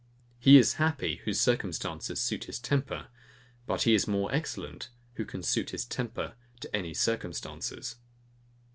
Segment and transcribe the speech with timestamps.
[0.39, 3.09] He is happy, whose circumstances suit his temper;
[3.67, 7.97] but he is more excellent, who can suit his temper to any circumstances.